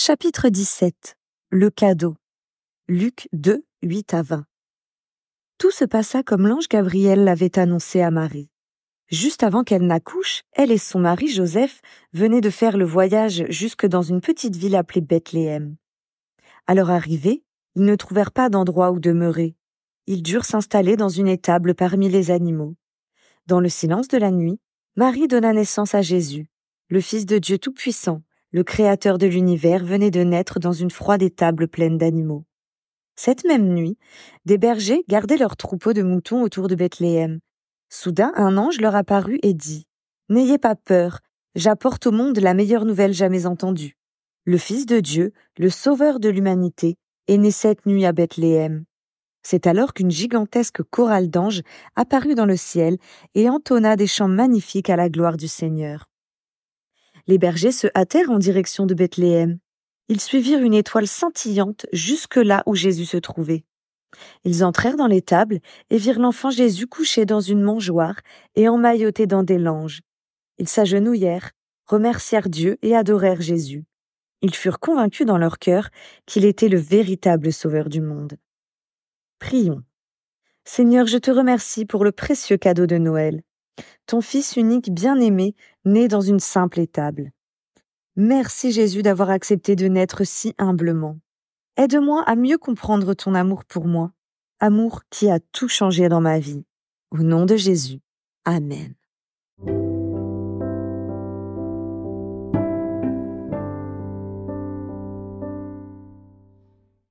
Chapitre 0.00 0.48
17 0.48 1.16
Le 1.50 1.70
cadeau 1.70 2.14
Luc 2.86 3.28
2, 3.32 3.64
8 3.82 4.14
à 4.14 4.22
20 4.22 4.44
Tout 5.58 5.72
se 5.72 5.84
passa 5.84 6.22
comme 6.22 6.46
l'ange 6.46 6.68
Gabriel 6.68 7.24
l'avait 7.24 7.58
annoncé 7.58 8.00
à 8.00 8.12
Marie. 8.12 8.48
Juste 9.08 9.42
avant 9.42 9.64
qu'elle 9.64 9.84
n'accouche, 9.84 10.42
elle 10.52 10.70
et 10.70 10.78
son 10.78 11.00
mari 11.00 11.26
Joseph 11.26 11.80
venaient 12.12 12.40
de 12.40 12.48
faire 12.48 12.76
le 12.76 12.84
voyage 12.84 13.44
jusque 13.48 13.86
dans 13.86 14.02
une 14.02 14.20
petite 14.20 14.54
ville 14.54 14.76
appelée 14.76 15.00
Bethléem. 15.00 15.74
À 16.68 16.76
leur 16.76 16.90
arrivée, 16.90 17.42
ils 17.74 17.84
ne 17.84 17.96
trouvèrent 17.96 18.32
pas 18.32 18.50
d'endroit 18.50 18.92
où 18.92 19.00
demeurer. 19.00 19.56
Ils 20.06 20.22
durent 20.22 20.44
s'installer 20.44 20.96
dans 20.96 21.08
une 21.08 21.26
étable 21.26 21.74
parmi 21.74 22.08
les 22.08 22.30
animaux. 22.30 22.76
Dans 23.46 23.58
le 23.58 23.68
silence 23.68 24.06
de 24.06 24.18
la 24.18 24.30
nuit, 24.30 24.60
Marie 24.94 25.26
donna 25.26 25.52
naissance 25.52 25.96
à 25.96 26.02
Jésus, 26.02 26.46
le 26.88 27.00
Fils 27.00 27.26
de 27.26 27.38
Dieu 27.38 27.58
Tout-Puissant, 27.58 28.22
le 28.50 28.64
Créateur 28.64 29.18
de 29.18 29.26
l'univers 29.26 29.84
venait 29.84 30.10
de 30.10 30.22
naître 30.22 30.58
dans 30.58 30.72
une 30.72 30.90
froide 30.90 31.22
étable 31.22 31.68
pleine 31.68 31.98
d'animaux. 31.98 32.44
Cette 33.14 33.44
même 33.44 33.74
nuit, 33.74 33.98
des 34.46 34.58
bergers 34.58 35.04
gardaient 35.08 35.36
leurs 35.36 35.56
troupeaux 35.56 35.92
de 35.92 36.02
moutons 36.02 36.42
autour 36.42 36.68
de 36.68 36.74
Bethléem. 36.74 37.40
Soudain, 37.90 38.32
un 38.36 38.56
ange 38.56 38.80
leur 38.80 38.94
apparut 38.94 39.38
et 39.42 39.52
dit 39.52 39.86
N'ayez 40.30 40.58
pas 40.58 40.76
peur, 40.76 41.20
j'apporte 41.54 42.06
au 42.06 42.10
monde 42.10 42.38
la 42.38 42.54
meilleure 42.54 42.84
nouvelle 42.84 43.12
jamais 43.12 43.44
entendue. 43.44 43.96
Le 44.44 44.56
Fils 44.56 44.86
de 44.86 45.00
Dieu, 45.00 45.32
le 45.58 45.68
Sauveur 45.68 46.20
de 46.20 46.30
l'humanité, 46.30 46.96
est 47.26 47.36
né 47.36 47.50
cette 47.50 47.84
nuit 47.84 48.06
à 48.06 48.12
Bethléem. 48.12 48.84
C'est 49.42 49.66
alors 49.66 49.92
qu'une 49.92 50.10
gigantesque 50.10 50.82
chorale 50.82 51.28
d'anges 51.28 51.62
apparut 51.96 52.34
dans 52.34 52.46
le 52.46 52.56
ciel 52.56 52.96
et 53.34 53.50
entonna 53.50 53.96
des 53.96 54.06
chants 54.06 54.28
magnifiques 54.28 54.90
à 54.90 54.96
la 54.96 55.10
gloire 55.10 55.36
du 55.36 55.48
Seigneur. 55.48 56.08
Les 57.28 57.38
bergers 57.38 57.72
se 57.72 57.86
hâtèrent 57.94 58.30
en 58.30 58.38
direction 58.38 58.86
de 58.86 58.94
Bethléem. 58.94 59.58
Ils 60.08 60.20
suivirent 60.20 60.62
une 60.62 60.72
étoile 60.72 61.06
scintillante 61.06 61.84
jusque 61.92 62.36
là 62.36 62.62
où 62.64 62.74
Jésus 62.74 63.04
se 63.04 63.18
trouvait. 63.18 63.64
Ils 64.44 64.64
entrèrent 64.64 64.96
dans 64.96 65.06
l'étable 65.06 65.60
et 65.90 65.98
virent 65.98 66.20
l'enfant 66.20 66.50
Jésus 66.50 66.86
couché 66.86 67.26
dans 67.26 67.40
une 67.40 67.60
mangeoire 67.60 68.16
et 68.56 68.68
emmailloté 68.68 69.26
dans 69.26 69.42
des 69.42 69.58
langes. 69.58 70.00
Ils 70.56 70.68
s'agenouillèrent, 70.68 71.50
remercièrent 71.86 72.48
Dieu 72.48 72.78
et 72.80 72.96
adorèrent 72.96 73.42
Jésus. 73.42 73.84
Ils 74.40 74.54
furent 74.54 74.80
convaincus 74.80 75.26
dans 75.26 75.38
leur 75.38 75.58
cœur 75.58 75.90
qu'il 76.24 76.46
était 76.46 76.68
le 76.68 76.78
véritable 76.78 77.52
Sauveur 77.52 77.90
du 77.90 78.00
monde. 78.00 78.38
Prions. 79.38 79.82
Seigneur, 80.64 81.06
je 81.06 81.18
te 81.18 81.30
remercie 81.30 81.84
pour 81.84 82.04
le 82.04 82.12
précieux 82.12 82.56
cadeau 82.56 82.86
de 82.86 82.96
Noël, 82.96 83.42
ton 84.06 84.20
Fils 84.20 84.56
unique 84.56 84.92
bien-aimé, 84.92 85.54
né 85.84 86.08
dans 86.08 86.20
une 86.20 86.40
simple 86.40 86.80
étable. 86.80 87.32
Merci 88.16 88.72
Jésus 88.72 89.02
d'avoir 89.02 89.30
accepté 89.30 89.76
de 89.76 89.86
naître 89.86 90.24
si 90.24 90.54
humblement. 90.58 91.18
Aide-moi 91.76 92.22
à 92.26 92.34
mieux 92.34 92.58
comprendre 92.58 93.14
ton 93.14 93.34
amour 93.34 93.64
pour 93.64 93.86
moi, 93.86 94.10
amour 94.58 95.02
qui 95.10 95.30
a 95.30 95.38
tout 95.38 95.68
changé 95.68 96.08
dans 96.08 96.20
ma 96.20 96.40
vie. 96.40 96.64
Au 97.10 97.18
nom 97.18 97.46
de 97.46 97.56
Jésus. 97.56 98.00
Amen. 98.44 98.97